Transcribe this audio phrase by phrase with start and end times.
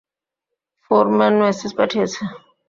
[0.83, 2.21] Foreman message পাঠিয়েছে।